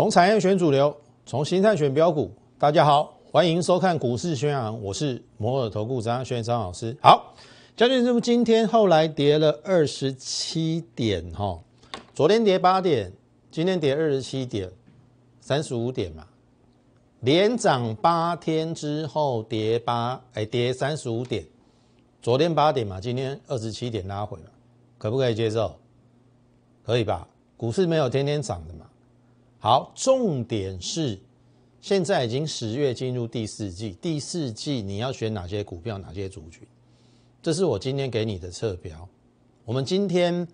[0.00, 2.32] 从产业选主流，从形态选标股。
[2.58, 6.96] 大家好，欢迎收看股市宣扬，我是摩尔投顾张轩张老师。
[7.02, 7.34] 好，
[7.76, 11.60] 将军师傅今天后来跌了二十七点哈，
[12.14, 13.12] 昨天跌八点，
[13.50, 14.70] 今天跌二十七点，
[15.38, 16.26] 三十五点嘛，
[17.20, 21.44] 连涨八天之后跌八，哎，跌三十五点，
[22.22, 24.46] 昨天八点嘛，今天二十七点拉回了，
[24.96, 25.76] 可不可以接受？
[26.86, 27.28] 可以吧？
[27.58, 28.86] 股市没有天天涨的嘛。
[29.62, 31.18] 好，重点是
[31.82, 36.66] 现在已经十月进入第四季，第四季你要选哪些股票，哪些族群？
[37.42, 39.06] 这是我今天给你的测标。
[39.66, 40.48] 我们今天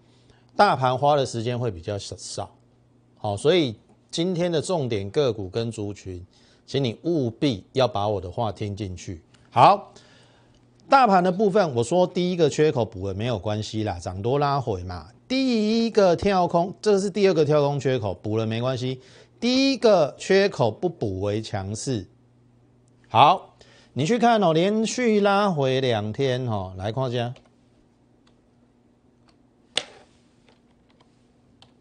[0.57, 2.51] 大盘花的时间会比较少，
[3.17, 3.77] 好，所以
[4.11, 6.27] 今天的重点个股跟族群，
[6.67, 9.23] 请你务必要把我的话听进去。
[9.53, 9.93] 好，
[10.89, 15.07] 大盘的部分，我说第一个缺口补了没有关系啦，涨多拉回嘛。
[15.29, 19.01] 第一个跳空，这是第二个跳空缺口，补了没关系。
[19.41, 22.07] 第一个缺口不补为强势。
[23.09, 23.57] 好，
[23.93, 27.35] 你去看哦，连续拉回两天哦，来看下。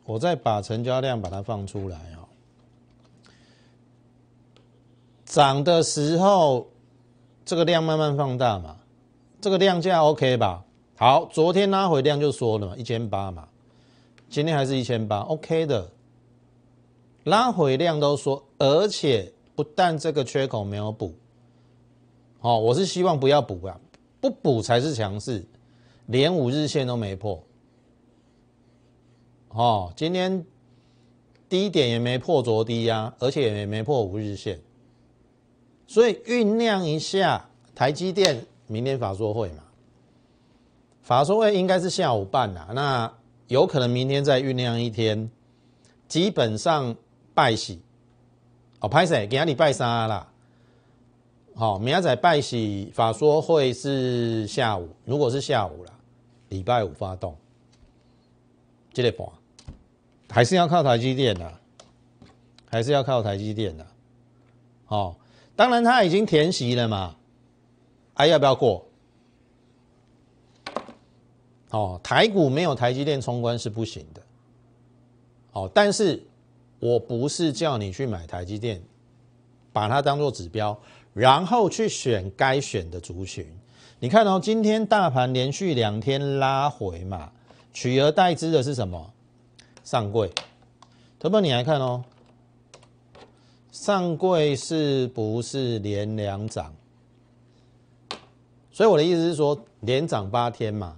[0.05, 2.27] 我再把成交量把它放出来哦。
[5.25, 6.67] 涨的时候，
[7.43, 8.77] 这个量慢慢放大嘛，
[9.41, 10.63] 这个量价 OK 吧？
[10.97, 13.49] 好，昨天拉回量就说了嘛，一千八嘛，
[14.29, 15.91] 今天还是一千八，OK 的。
[17.25, 21.13] 拉回量都说，而且不但这个缺口没有补，
[22.39, 23.77] 哦，我是希望不要补啊，
[24.21, 25.45] 不补才是强势，
[26.05, 27.43] 连五日线都没破，
[29.49, 30.45] 哦，今天
[31.49, 34.61] 低点也没破昨低呀，而且也没破五日线，
[35.88, 39.64] 所以酝酿一下，台积电明天法说会嘛。
[41.06, 43.14] 法说会应该是下午办啦，那
[43.48, 45.29] 有可能明天再酝酿一天，
[46.07, 46.96] 基本上
[47.35, 47.79] 拜喜，
[48.79, 49.28] 哦，拍谁？
[49.28, 50.28] 给阿礼拜三啦，
[51.53, 55.94] 好，明仔拜喜法说会是下午，如果是下午啦，
[56.50, 57.38] 礼拜五发动，
[58.91, 59.28] 这个盘。
[60.31, 61.53] 还是要靠台积电的，
[62.68, 63.85] 还是要靠台积电的，
[64.88, 65.16] 哦，
[65.56, 67.16] 当然他已经填席了嘛，
[68.16, 68.84] 还要不要过？
[71.72, 74.22] 哦，台股没有台积电冲关是不行的。
[75.52, 76.24] 哦，但是
[76.80, 78.81] 我不是叫你去买台积电，
[79.74, 80.78] 把它当做指标，
[81.14, 83.46] 然后去选该选的族群。
[84.00, 87.31] 你看哦，今天大盘连续两天拉回嘛，
[87.74, 89.12] 取而代之的是什么？
[89.84, 90.32] 上柜。
[91.18, 92.03] 特别你来看哦，
[93.72, 96.74] 上柜是不是连两涨？
[98.72, 100.97] 所以我的意思是说，连涨八天嘛。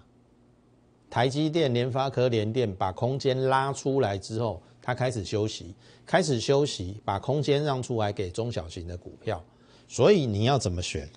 [1.09, 5.73] 台积电、联发科、联电把空间拉出来之后，它开始休息，
[6.05, 9.41] 开始休息，把空间让出来给中小型的股票。
[9.87, 11.09] 所以你要怎么选？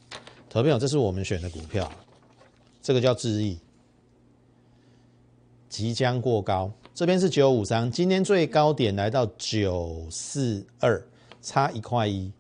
[0.48, 1.90] 投票，这是我们选的股票，
[2.80, 3.58] 这个叫智毅，
[5.68, 6.72] 即将过高。
[6.94, 11.04] 这边是九五三，今天最高点来到九四二，
[11.42, 12.32] 差一块一。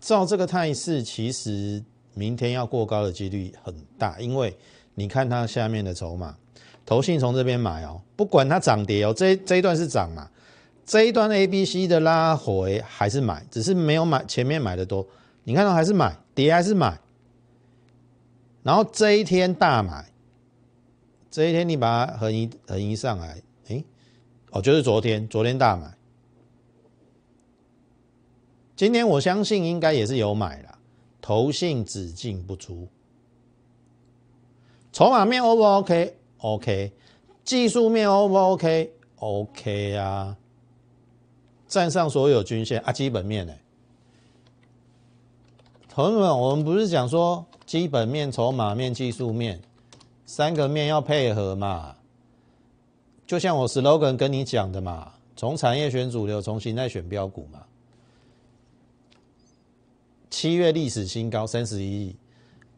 [0.00, 4.56] 照这个态势，其实明天要过高的几率很大，因为。
[4.94, 6.36] 你看它下面的筹码，
[6.84, 10.30] 投信从这边买哦，不管它涨跌哦，这这一段是涨嘛，
[10.84, 15.06] 这一段 A、B、C 的拉回还是买，只是没有买前面买的多，
[15.44, 17.00] 你看到还是买，跌还是买，
[18.62, 20.12] 然后这一天大买，
[21.30, 23.82] 这一天你把它横移横移上来，哎，
[24.50, 25.94] 哦就是昨天，昨天大买，
[28.76, 30.78] 今天我相信应该也是有买了，
[31.20, 32.88] 投信只进不出。
[34.92, 36.92] 筹码面 O 不 OK？OK，
[37.44, 40.36] 技术面 O 不 OK？OK 啊，
[41.66, 43.54] 站上所有均线啊，基本面呢？
[45.88, 49.60] 朋友们，我们不是讲说基本面、筹码面、技术面
[50.26, 51.96] 三个面要配合嘛？
[53.26, 57.62] 就像我 slogan 跟你讲的嘛，从产业选主流，从形态选标股嘛。
[60.28, 62.16] 七月历史新高三十一亿。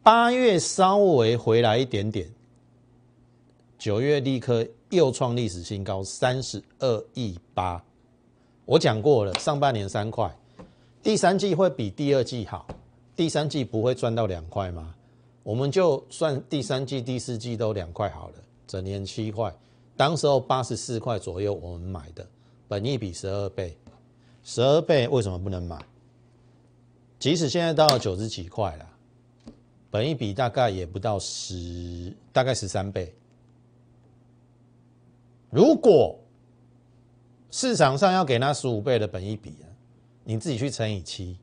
[0.05, 2.29] 八月稍微回来一点点，
[3.75, 7.83] 九月立刻又创历史新高，三十二亿八。
[8.65, 10.31] 我讲过了，上半年三块，
[11.01, 12.67] 第三季会比第二季好。
[13.15, 14.93] 第三季不会赚到两块吗？
[15.41, 18.35] 我们就算第三季、第四季都两块好了，
[18.67, 19.51] 整年七块。
[19.97, 22.23] 当时候八十四块左右我们买的，
[22.67, 23.75] 本一比十二倍，
[24.43, 25.83] 十二倍为什么不能买？
[27.17, 28.89] 即使现在到了九十几块了。
[29.95, 33.15] 本一比大概也不到十，大概十三倍。
[35.49, 36.19] 如果
[37.49, 39.71] 市场上要给他十五倍的本益比啊，
[40.25, 41.37] 你自己去乘以七，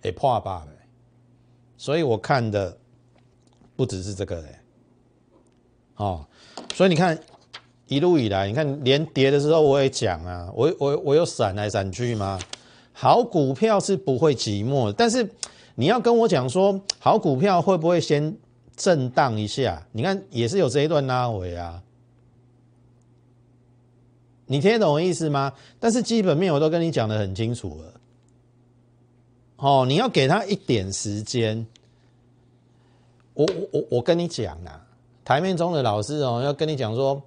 [0.00, 0.70] 得破八呗。
[1.76, 2.74] 所以我看的
[3.76, 4.58] 不只是这个嘞，
[5.96, 6.26] 哦，
[6.72, 7.20] 所以你看
[7.88, 12.40] 一路以来，你看连跌的时候我也讲啊，我我我有闪来闪去吗？
[12.94, 15.28] 好股票是不会寂寞，但是
[15.74, 18.36] 你要跟我讲说好股票会不会先
[18.76, 19.86] 震荡一下？
[19.92, 21.82] 你看也是有这一段拉回啊，
[24.46, 25.52] 你听得懂我意思吗？
[25.80, 28.00] 但是基本面我都跟你讲的很清楚了，
[29.56, 31.66] 哦，你要给他一点时间。
[33.34, 34.86] 我我我我跟你讲啊，
[35.24, 37.20] 台面中的老师哦，要跟你讲说，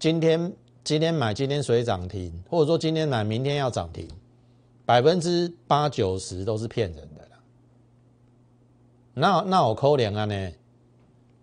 [0.00, 0.52] 今天
[0.82, 4.08] 今天买今天水涨停，或者说今天买明天要涨停。
[4.84, 7.08] 百分之八九十都是骗人。
[9.14, 10.52] 那那我扣脸啊呢？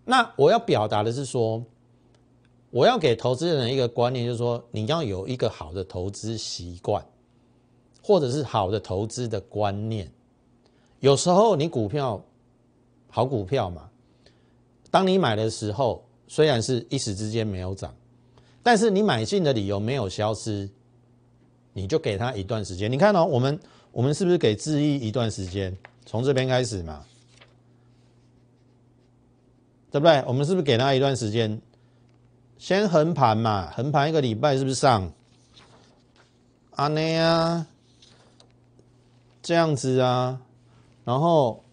[0.04, 1.64] 那我要表达的是说，
[2.70, 7.04] 我要给投资人一个观念，就是说你要有一个好的投资习惯，
[8.04, 10.12] 或者是好的投资的观念。
[11.00, 12.22] 有时候你股票
[13.10, 13.90] 好股票嘛，
[14.90, 17.96] 当你买的时候，虽然是一时之间没有涨，
[18.62, 20.70] 但是你买进的理由没有消失。
[21.74, 23.58] 你就给他一段时间，你看哦，我们
[23.94, 25.74] 我们是不是给智毅一段时间？
[26.06, 27.06] 从这边开始嘛，
[29.92, 30.24] 对不对？
[30.26, 31.62] 我们是不是给他一段时间，
[32.58, 35.12] 先横盘嘛，横盘一个礼拜是不是上？
[36.72, 37.68] 啊内啊，
[39.44, 40.42] 这样子啊，
[41.04, 41.64] 然后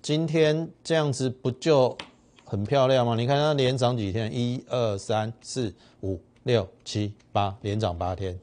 [0.00, 1.98] 今天这样子不就
[2.44, 3.16] 很漂亮吗？
[3.16, 6.20] 你看它连涨几天，一二三四五。
[6.44, 8.36] 六七八连涨八天，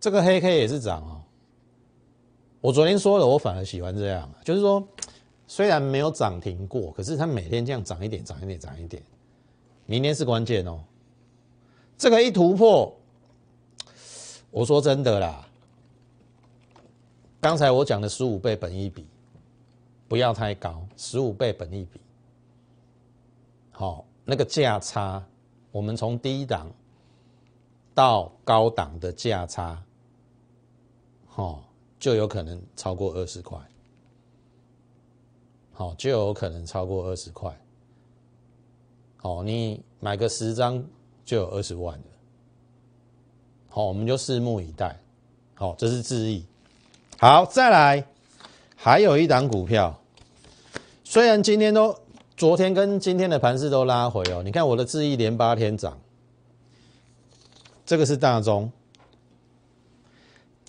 [0.00, 1.22] 这个黑 K 也是涨哦。
[2.60, 4.86] 我昨天说了，我反而喜欢这样，就是说
[5.46, 9.02] 虽然没有涨停过，可是它每天这样涨一点，涨一点，涨一点。
[9.86, 10.80] 明天是关键哦，
[11.98, 12.94] 这个一突破，
[14.50, 15.48] 我说真的啦，
[17.40, 19.06] 刚才我讲的十五倍本益比
[20.06, 22.00] 不要太高，十五倍本益比
[23.70, 24.04] 好。
[24.22, 25.20] 那个价差，
[25.72, 26.70] 我们从低档
[27.92, 29.82] 到高档的价差，
[31.26, 31.64] 好，
[32.00, 33.56] 就有可能超过二十块，
[35.72, 37.56] 好，就有可能超过二十块，
[39.18, 40.82] 好，你买个十张
[41.24, 42.08] 就有二十万的，
[43.68, 44.98] 好，我们就拭目以待，
[45.54, 46.44] 好，这是智毅，
[47.18, 48.04] 好，再来，
[48.74, 49.96] 还有一档股票，
[51.04, 51.96] 虽然今天都。
[52.36, 56.00] 昨天跟今天的盘势都拉回哦，你看我的智毅连八天涨，
[57.84, 58.72] 这个是大中，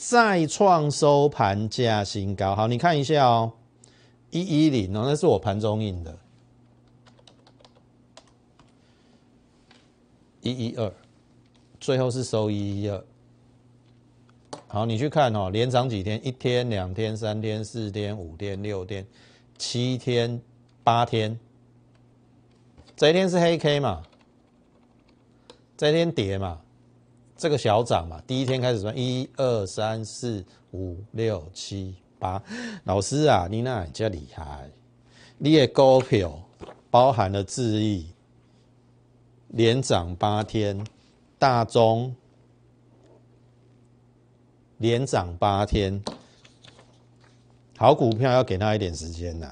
[0.04, 2.56] 再创收盘价新高。
[2.56, 3.54] 好，你看一下哦，
[4.32, 6.18] 一一零哦，那是我盘中印的，
[10.42, 10.92] 一一二，
[11.80, 13.04] 最后是收一一二。
[14.68, 16.20] 好，你去看哦，连涨几天？
[16.26, 19.06] 一天、两天、三天、四天、五天、六天、
[19.60, 20.42] 七天、
[20.84, 21.40] 八天。
[22.96, 24.02] 这一天是黑 K 嘛？
[25.78, 26.60] 这一天跌嘛？
[27.42, 28.22] 这个小涨嘛？
[28.28, 32.40] 第一天开始算一二三四五六七八，
[32.84, 34.70] 老师啊，你那比较厉害，
[35.40, 36.40] 你的股票
[36.92, 38.06] 包含了智毅
[39.48, 40.86] 连涨八天，
[41.40, 42.16] 大中
[44.78, 46.00] 连涨八天，
[47.76, 49.52] 好股票要给他一点时间呐。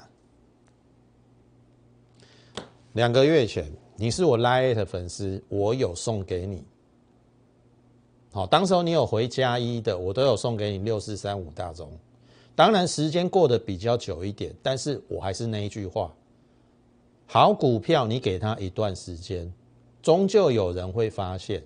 [2.92, 6.62] 两个月前，你是我 Lite 粉丝，我有送给你。
[8.32, 11.90] 好，当时候你有回加一的，我都有送给你六四三五大中。
[12.54, 16.14] 当然时间过得比较久一点，但是我还是那一句话：
[17.26, 19.52] 好股票你给他一段时间，
[20.02, 21.62] 终究有人会发现。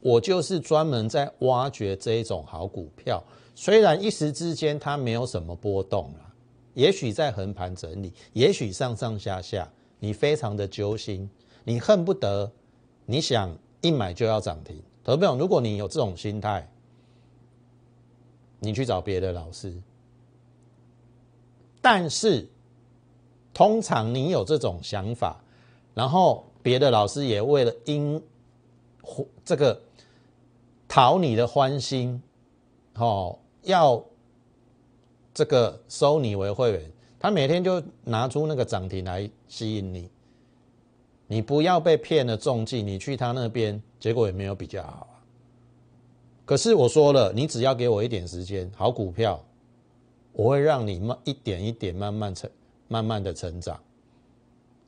[0.00, 3.22] 我就是专门在挖掘这一种好股票，
[3.54, 6.32] 虽然一时之间它没有什么波动了，
[6.74, 9.70] 也许在横盘整理，也许上上下下。
[10.00, 11.30] 你非常的揪心，
[11.64, 12.52] 你恨不得
[13.06, 15.36] 你想一买就要涨停，投票。
[15.36, 16.68] 如果你有这种心态，
[18.58, 19.72] 你去找别的老师。
[21.80, 22.48] 但是
[23.52, 25.44] 通常你有这种想法，
[25.92, 28.22] 然后别的老师也为了因
[29.44, 29.78] 这个
[30.88, 32.22] 讨你的欢心，
[32.94, 34.02] 哦，要
[35.34, 36.90] 这个收你为会员。
[37.20, 40.10] 他每天就拿出那个涨停来吸引你，
[41.26, 45.08] 你不要被骗了中计，你去他那边结果也没有比较好。
[46.44, 49.42] 可是我说了，你只要给我一点时间，好股票，
[50.34, 52.50] 我会让你慢一点一点慢慢成，
[52.86, 53.80] 慢慢的成长。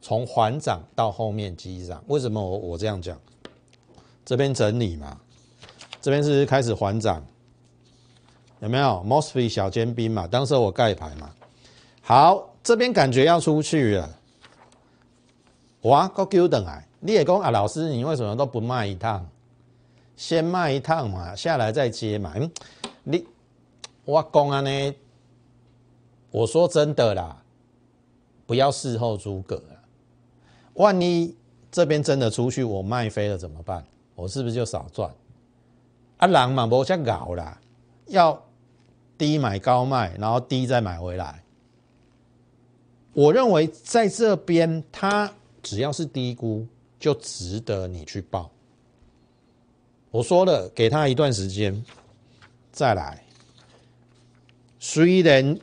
[0.03, 2.05] 从缓涨到后面急涨。
[2.09, 3.19] 为什么我我这样讲？
[4.23, 5.19] 这边整理嘛，
[6.03, 7.25] 这边是开始缓涨，
[8.61, 10.27] 有没有 m o s f e t 小尖兵嘛？
[10.27, 11.31] 当时我盖牌嘛。
[12.03, 14.19] 好，这边感觉要出去了，
[15.85, 16.86] 哇，够久等来。
[17.01, 19.27] 你也讲啊，老师，你为什么都不卖一趟？
[20.17, 22.35] 先卖一趟嘛，下来再接嘛。
[23.05, 23.25] 你
[24.05, 24.95] 我讲啊呢，
[26.31, 27.43] 我说真的啦，
[28.47, 29.77] 不要事后诸葛啊。
[30.75, 31.35] 万一
[31.71, 33.85] 这边真的出去，我卖飞了怎么办？
[34.15, 35.11] 我是不是就少赚？
[36.17, 37.61] 啊，人嘛无遮搞啦，
[38.07, 38.43] 要
[39.19, 41.43] 低买高卖，然后低再买回来。
[43.13, 45.31] 我认为在这边，它
[45.63, 46.67] 只要是低估，
[46.99, 48.51] 就值得你去报。
[50.11, 51.85] 我说了，给他一段时间
[52.73, 53.23] 再来。
[54.79, 55.59] 虽然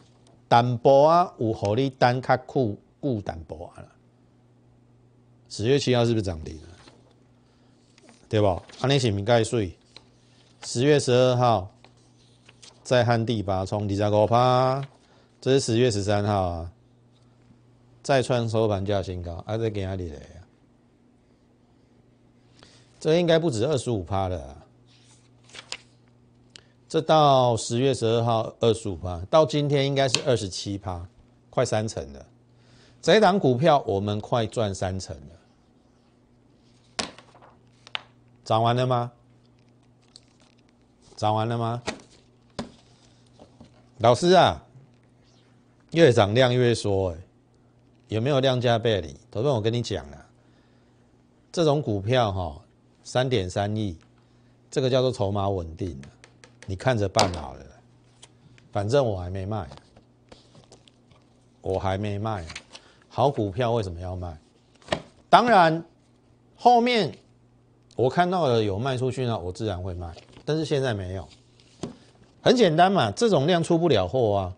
[0.48, 3.88] 淡薄啊，有合你单卡库固淡薄啊了。
[5.50, 6.68] 十月七号是不是涨停了？
[8.28, 8.62] 对吧？
[8.82, 9.78] 安尼是咪盖税？
[10.64, 11.72] 十月十二号
[12.84, 14.84] 再汉第八冲二十五趴，
[15.40, 16.72] 这是十月十三号啊。
[18.02, 20.20] 再创收盘价新高，还在给哪里嘞？
[23.04, 24.64] 这应该不止二十五趴了。
[26.88, 31.06] 这到十月十二号二十五趴，到今天应该是二十七趴，
[31.50, 32.26] 快三成了。
[33.02, 37.10] 这一档股票我们快赚三成了。
[38.46, 39.12] 涨完了吗？
[41.18, 41.84] 涨完了吗？
[43.98, 44.64] 老师啊，
[45.92, 47.18] 越涨量越缩哎。
[48.08, 49.14] 有没有量价背离？
[49.30, 50.26] 昨天我跟你讲了，
[51.52, 52.62] 这种股票哈，
[53.04, 53.98] 三点三亿，
[54.72, 56.00] 这个叫做筹码稳定
[56.66, 57.66] 你看着办好了。
[58.72, 59.68] 反正我还没卖，
[61.62, 62.46] 我还没卖。
[63.08, 64.36] 好股票为什么要卖？
[65.30, 65.84] 当然，
[66.56, 67.16] 后面
[67.96, 70.12] 我看到了有卖出去呢，我自然会卖。
[70.46, 71.28] 但是现在没有，
[72.42, 74.54] 很简单嘛，这种量出不了货啊。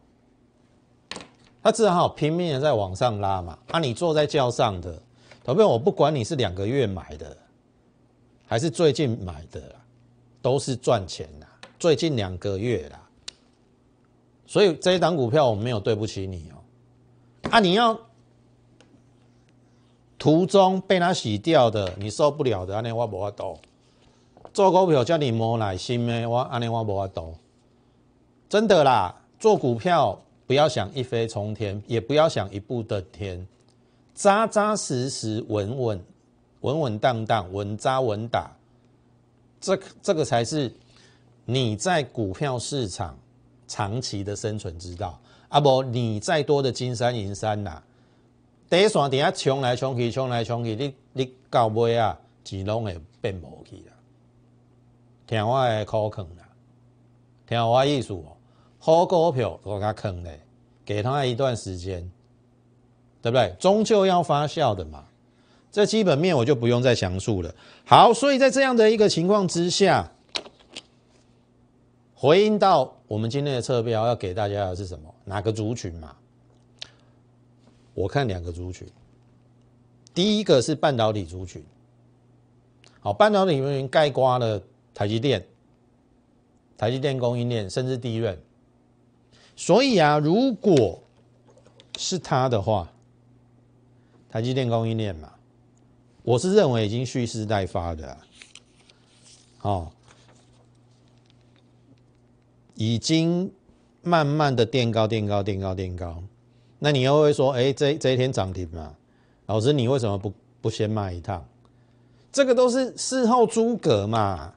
[1.62, 3.58] 他只好拼命的在往上拉嘛。
[3.72, 5.02] 啊，你坐在轿上的，
[5.44, 7.36] 投票我不管你是两个月买的，
[8.46, 9.76] 还是最近买的，
[10.42, 11.48] 都是赚钱的。
[11.80, 13.02] 最近两个月啦，
[14.46, 17.50] 所以这一档股票我没有对不起你哦。
[17.52, 18.00] 啊，你要
[20.18, 23.58] 途中被他洗掉的，你受不了的，安尼我无法度。
[24.54, 27.36] 做股票叫你摸耐心的，我安尼我无法度。
[28.48, 30.20] 真的啦，做股票。
[30.48, 33.48] 不要想一飞冲天，也不要想一步登天，
[34.14, 36.06] 扎扎实实、稳稳、
[36.66, 38.50] 稳稳当当、稳扎稳打，
[39.62, 40.74] 这这个才是
[41.46, 43.16] 你在股票市场
[43.68, 45.20] 长期的生存之道。
[45.48, 47.80] 啊不，你再多的金山银山呐，
[48.68, 53.94] 第一线底下冲来冲去、冲来冲去，你你到尾啊，钱拢会变无去啦。
[55.28, 56.50] 听我的口劝啦，
[57.46, 58.36] 听我意思哦。
[58.80, 60.42] 好股票我给他坑嘞，
[60.84, 62.12] 给他一段时间，
[63.22, 63.56] 对不对？
[63.60, 65.06] 终究要发酵的嘛。
[65.76, 67.54] 这基本面我就不用再详述了。
[67.84, 70.10] 好，所以在这样的一个情况之下，
[72.14, 75.14] 回应到我们今天的测标要给大家的是什么？
[75.26, 76.16] 哪个族群嘛？
[77.94, 78.88] 我看两个族群，
[80.14, 81.62] 第一个是半导体族群。
[83.02, 84.62] 好，半导体族群盖刮了
[84.94, 85.46] 台积电、
[86.78, 88.42] 台积电供应链，甚至第一任。
[89.58, 91.04] 所以啊，如果
[91.98, 92.90] 是他的话，
[94.30, 95.34] 台积电供应链嘛，
[96.26, 98.18] 我是认为已经蓄势待发的，
[99.62, 99.90] 哦，
[102.74, 103.50] 已经
[104.02, 106.22] 慢慢的垫高、垫高、垫高、垫高。
[106.80, 108.94] 那你又会说，哎，这这一天涨停嘛？
[109.46, 111.46] 老师，你为什么不不先卖一趟？
[112.32, 114.54] 这个都是事后诸葛嘛。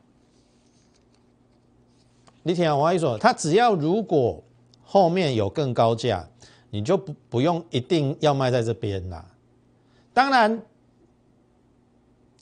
[2.43, 4.43] 你听我意思，他只要如果。
[4.91, 6.27] 后面有更高价，
[6.71, 9.23] 你就不不用一定要卖在这边啦。
[10.15, 10.63] 当然，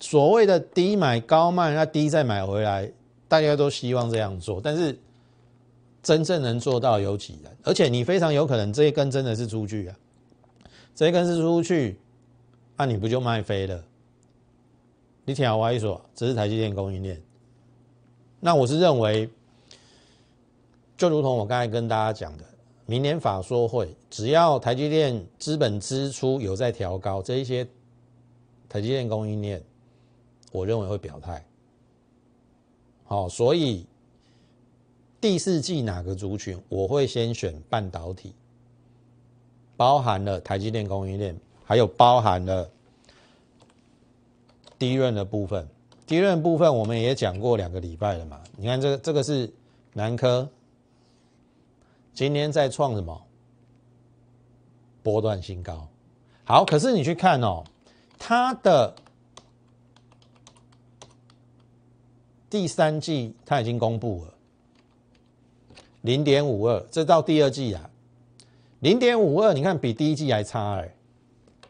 [0.09, 2.89] 所谓的低买高卖，那低再买回来，
[3.27, 4.61] 大家都希望这样做。
[4.63, 4.97] 但是
[6.01, 7.51] 真正能做到有几人？
[7.65, 9.97] 而且你非常有可能这一根真的是出去啊，
[10.95, 11.99] 这一根是出去，
[12.77, 13.83] 那你不就卖飞了？
[15.25, 17.21] 你听我一说，这是台积电供应链。
[18.39, 19.29] 那我是认为。
[20.97, 22.45] 就如同我刚才跟大家讲的，
[22.87, 27.67] 明年法说会，只要台积电资本支出有在调高，这一些
[28.67, 29.63] 台积电供应链，
[30.57, 31.45] 我认为会表态。
[33.05, 33.85] 好，所以
[35.21, 38.35] 第四季哪个族群，我会先选半导体，
[39.77, 42.67] 包含了台积电供应链，还有包含了
[44.79, 45.69] 低润的部分。
[46.07, 48.41] 低润部分我们也讲过两个礼拜了嘛。
[48.57, 49.53] 你看这个这个是
[49.93, 50.49] 南科，
[52.15, 53.23] 今天在创什么
[55.03, 55.87] 波段新高？
[56.45, 57.63] 好，可是你去看哦，
[58.19, 58.95] 它的
[62.49, 64.35] 第三季它已经公布了
[66.03, 67.91] 零点五二，这到第二季啊，
[68.81, 70.95] 零点五二，你看比第一季还差哎。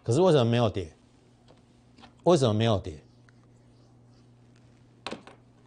[0.02, 0.92] 可是为什么没有跌？
[2.24, 2.94] 为什么没有跌？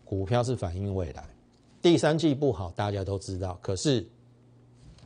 [0.06, 1.24] 股票是反映未来，
[1.82, 3.58] 第三季不好，大家都知道。
[3.62, 4.08] 可是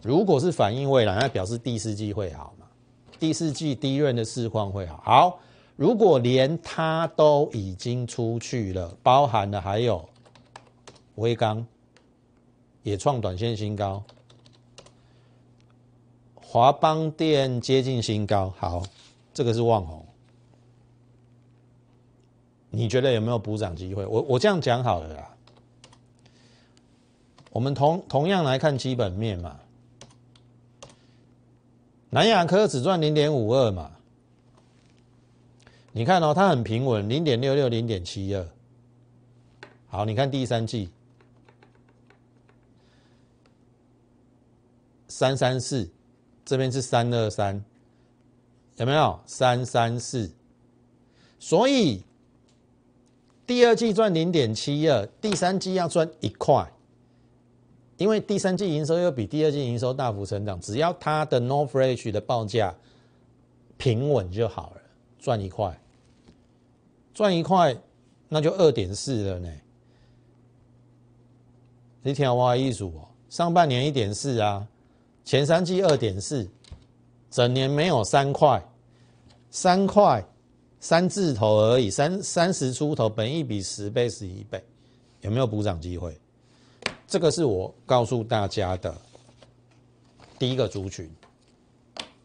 [0.01, 2.67] 如果是反映未来，那表示第四季会好嘛？
[3.19, 5.01] 第四季低润的市况会好。
[5.05, 5.39] 好，
[5.75, 10.07] 如果连它都已经出去了，包含了还有
[11.15, 11.65] 微钢
[12.83, 14.03] 也创短线新高，
[16.35, 18.83] 华邦电接近新高，好。
[19.35, 20.05] 这个是旺红，
[22.69, 24.05] 你觉得有没有补涨机会？
[24.05, 25.35] 我我这样讲好了啦。
[27.49, 29.59] 我们同同样来看基本面嘛，
[32.11, 33.92] 南亚科只赚零点五二嘛，
[35.95, 38.45] 你看哦，它很平稳，零点六六、零点七二。
[39.87, 40.89] 好，你看第三季
[45.07, 45.87] 三三四，
[46.43, 47.63] 这边是三二三。
[48.77, 50.31] 有没有三三四？
[51.37, 52.03] 所以
[53.45, 56.67] 第二季赚零点七二，第三季要赚一块，
[57.97, 62.73] 因为第三季营收又比第二季营收大幅成长，只要它的 No Fresh 的报价
[63.77, 64.81] 平稳就好了，
[65.19, 65.79] 赚一块，
[67.13, 67.75] 赚一块
[68.27, 69.49] 那就二点四了呢。
[72.01, 74.67] 你听我意思哦，上半年一点四啊，
[75.23, 76.49] 前三季二点四。
[77.29, 78.63] 整年没有三块，
[79.49, 80.23] 三块，
[80.79, 84.63] 三字头而已，三三十出头，本一比十倍十一倍，
[85.21, 86.15] 有没有补涨机会？
[87.07, 88.95] 这个是我告诉大家的
[90.37, 91.09] 第一个族群，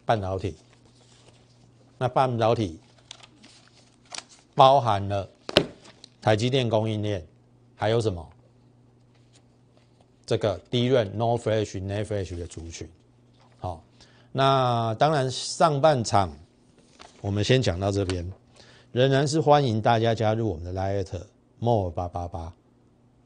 [0.04, 0.54] 半导体。
[1.96, 2.78] 那半导体
[4.58, 5.26] 包含了
[6.20, 7.24] 台积电供应链，
[7.76, 8.28] 还有什么？
[10.26, 12.86] 这个低润 No Flash、n e Flash 的族群，
[13.60, 13.82] 好。
[14.32, 16.30] 那当然，上半场
[17.22, 18.30] 我们先讲到这边，
[18.92, 21.06] 仍然是欢迎大家加入我们的 Light
[21.60, 22.52] More 八八八。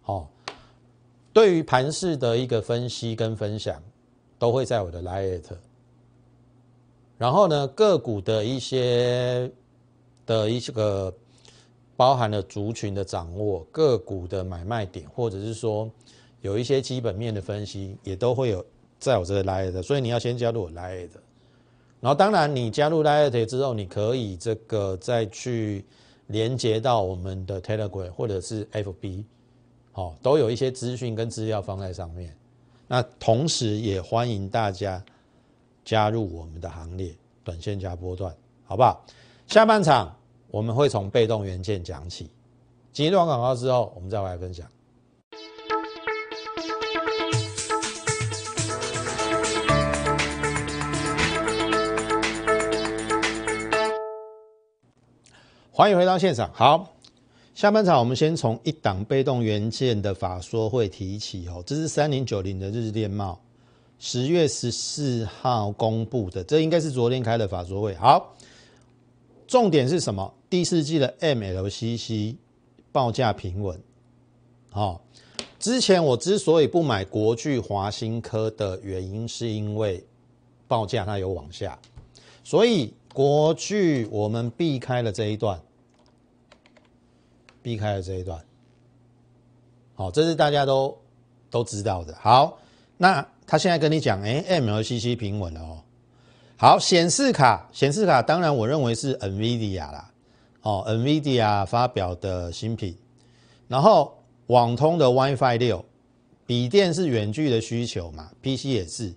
[0.02, 0.28] 好，
[1.32, 3.82] 对于盘市的一个分析跟分享，
[4.38, 5.42] 都会在我的 Light。
[7.18, 9.50] 然后呢，个股的一些
[10.24, 11.12] 的一些个
[12.02, 15.88] 包含了族群的掌握，个股的买卖点，或者是说
[16.40, 18.64] 有一些基本面的分析，也都会有。
[18.98, 21.20] 在我这里来的，所以你要先加入我来的。
[22.00, 25.84] 然后，当然你加入 Light 之后，你可以这个再去
[26.28, 29.24] 连接到我们的 Telegram 或者是 FB，
[29.92, 32.36] 好，都有一些资讯跟资料放在上面。
[32.86, 35.02] 那同时也欢迎大家
[35.84, 37.12] 加入我们的行列，
[37.44, 38.34] 短线加波段，
[38.64, 39.04] 好不好？
[39.48, 40.16] 下半场
[40.52, 42.28] 我们会从被动元件讲起，
[42.96, 44.68] 一段广告之后，我们再来分享。
[55.70, 56.50] 欢迎回到现场。
[56.52, 56.86] 好，
[57.54, 61.64] 下半场我们先从一档被动元件的法说会提起哦。
[61.66, 63.40] 这是三零九零的日电贸，
[63.98, 67.94] 十月十四号公布的，这应该是昨天开的法说会。
[67.94, 68.36] 好，
[69.46, 70.30] 重点是什么？
[70.52, 72.36] 第四季的 MLCC
[72.92, 73.80] 报价平稳。
[74.68, 75.00] 好，
[75.58, 80.04] 之前我之所以不买国巨、华新科的原因，是因为
[80.68, 81.78] 报价它有往下，
[82.44, 85.58] 所以国巨我们避开了这一段。
[87.62, 88.44] 避开了这一段，
[89.94, 90.94] 好，这是大家都
[91.48, 92.14] 都知道的。
[92.20, 92.58] 好，
[92.98, 95.80] 那他现在跟你讲，哎，MLCC 平稳了哦。
[96.58, 100.11] 好，显示卡，显示卡，当然我认为是 NVIDIA 啦，
[100.62, 102.96] 哦，NVIDIA 发表的新品。
[103.68, 105.84] 然后网通的 WiFi 六，
[106.46, 109.14] 笔电是远距的需求嘛，PC 也是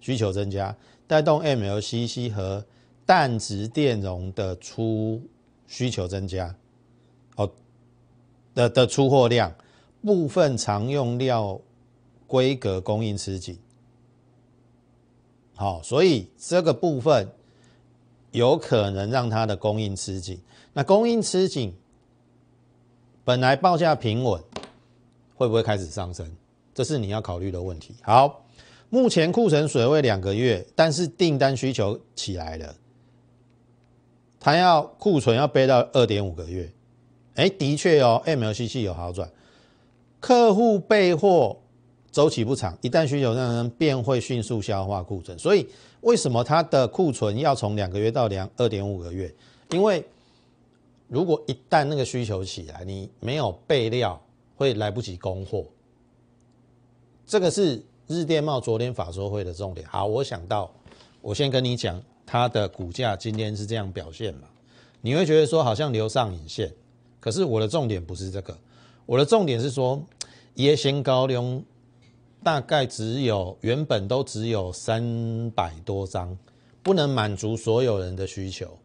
[0.00, 2.64] 需求增加，带动 MLCC 和
[3.04, 5.20] 氮值电容的出
[5.66, 6.54] 需求增加。
[7.36, 7.50] 哦，
[8.54, 9.52] 的的出货量，
[10.04, 11.60] 部分常用料
[12.26, 13.58] 规格供应吃紧，
[15.54, 17.28] 好，所以这个部分
[18.34, 20.38] 有可能让它的供应吃紧。
[20.72, 21.72] 那供应吃紧，
[23.24, 24.42] 本来报价平稳，
[25.36, 26.28] 会不会开始上升？
[26.74, 27.94] 这是你要考虑的问题。
[28.02, 28.44] 好，
[28.90, 32.74] 目前库存水位两个月，但是订单需求起来了。
[34.40, 36.68] 它要库存要背到二点五个月。
[37.36, 39.30] 哎，的确哦，MLCC 有好转，
[40.18, 41.56] 客户备货
[42.10, 45.38] 周期不长，一旦需求上升，便会迅速消化库存。
[45.38, 45.68] 所以
[46.04, 49.34] 为什么它的库存要从两个月到两二点五个月？
[49.70, 50.04] 因为
[51.08, 54.20] 如果一旦那个需求起来，你没有备料，
[54.54, 55.64] 会来不及供货。
[57.26, 59.86] 这个是日电贸昨天法说会的重点。
[59.88, 60.70] 好，我想到，
[61.22, 64.48] 我先跟你讲，它的股价今天是这样表现嘛？
[65.00, 66.70] 你会觉得说好像留上影线。
[67.18, 68.54] 可是我的重点不是这个，
[69.06, 70.02] 我的重点是说，
[70.56, 71.62] 椰先高粱
[72.44, 76.36] 大概只有原本都只有三百多张，
[76.82, 78.78] 不能满足所有人的需求。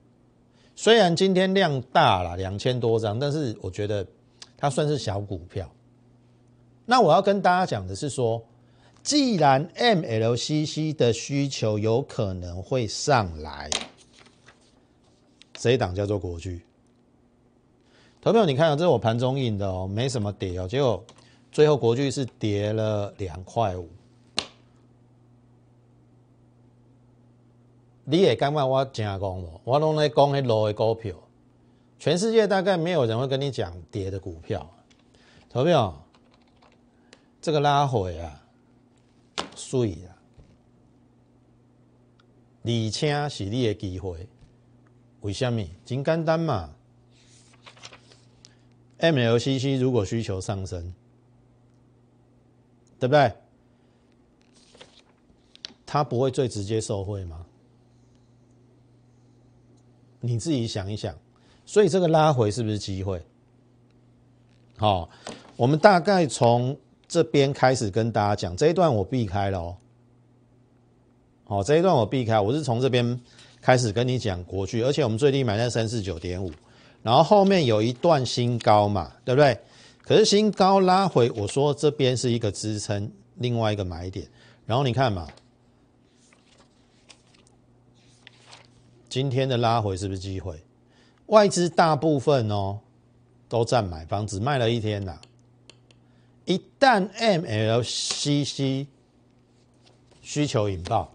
[0.76, 4.08] 虽然今天量大了两千多张，但是我觉得
[4.58, 5.70] 它算是小股票。
[6.86, 8.42] 那我要跟大家讲的是说，
[9.04, 13.70] 既然 MLCC 的需求有可能会上来，
[15.54, 16.62] 这一档叫做国巨。
[18.22, 21.04] 投票，你看啊，这是我盘中印的哦，没什么跌哦，结果
[21.52, 23.90] 最后国巨是跌了两块五。
[28.06, 29.62] 你也敢问我正讲无？
[29.64, 31.16] 我拢在讲迄落的股票，
[32.00, 34.68] 全世界大概没有人会跟你讲跌的股票。
[35.48, 36.06] 投票，
[37.40, 38.44] 这个拉回啊，
[39.56, 40.10] 水啊，
[42.64, 44.28] 而且是你的机会。
[45.22, 45.64] 为什么？
[45.86, 46.74] 真简单嘛。
[49.00, 50.94] MLCC 如果需求上升，
[53.00, 53.32] 对不对？
[55.86, 57.46] 它不会最直接受贿吗？
[60.20, 61.16] 你自己想一想。
[61.66, 63.22] 所以这个拉回是不是机会？
[64.78, 65.10] 好，
[65.56, 69.78] 我们大概从这边开始跟大家讲这一段，我避开了哦。
[71.46, 73.20] 好，这一段我避开，我是从这边
[73.62, 76.52] 开始跟你讲国巨，而且我们最低买在三四九点五。
[77.02, 79.58] 然后后面有一段新高嘛，对不对？
[80.10, 84.28] 可是新高拉回，我说这边是一个支撑，另外一个买点。
[84.66, 85.28] 然后你看嘛，
[89.08, 90.60] 今天的拉回是不是机会？
[91.28, 92.80] 外资大部分哦
[93.48, 95.16] 都占买方，只卖了一天呐。
[96.46, 98.88] 一旦 MLCC
[100.24, 101.14] 需求引爆，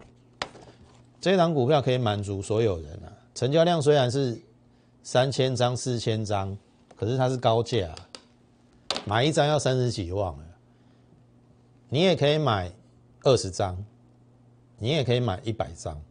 [1.19, 3.11] 这档股票可以满足所有人啊。
[3.33, 4.41] 成交量虽然是。
[5.03, 6.57] 三千张、四千张，
[6.95, 7.93] 可是它是高价，
[9.05, 10.33] 买一张要三十几万
[11.89, 12.71] 你也可以买
[13.21, 13.77] 二十张，
[14.79, 16.01] 你也可以买一百张。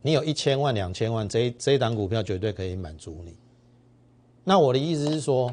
[0.00, 3.36] 你有一千万、两千万，这这一档股票绝对可以满足你。
[4.44, 5.52] 那我的意思是说，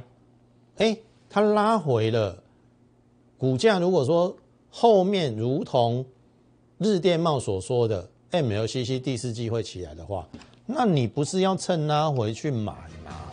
[0.77, 0.95] 哎，
[1.27, 2.43] 它拉回了，
[3.39, 4.37] 股价如果说
[4.69, 6.05] 后面如同
[6.77, 10.27] 日电贸所说的 MLCC 第四季会起来的话。
[10.67, 13.32] 那你不是要趁拉回去买吗？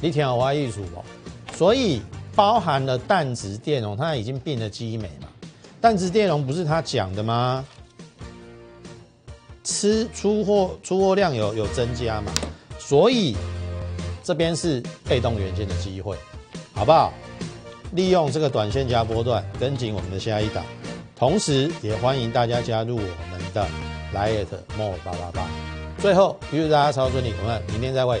[0.00, 1.04] 你挺好我意思哦。
[1.52, 2.00] 所以
[2.34, 5.28] 包含了淡值电容，它已经变得基美嘛。
[5.80, 7.64] 淡值电容不是他讲的吗？
[9.62, 12.32] 吃出货出货量有有增加嘛？
[12.78, 13.36] 所以
[14.22, 16.16] 这边是被动元件的机会，
[16.72, 17.12] 好不好？
[17.92, 20.64] 利用这个短线加波段跟紧我们的下一档，
[21.16, 23.66] 同时也欢迎大家加入我们的
[24.14, 25.48] Lite More 八八八。
[25.98, 28.20] 最后，预祝大家超顺利，我们明天再会。